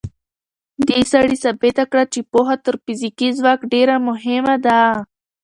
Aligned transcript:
دې 0.87 0.99
سړي 1.11 1.35
ثابته 1.43 1.83
کړه 1.91 2.03
چې 2.13 2.19
پوهه 2.31 2.55
تر 2.65 2.75
فزیکي 2.83 3.29
ځواک 3.39 3.59
ډېره 3.73 3.95
مهمه 4.07 4.55
ده. 4.65 4.79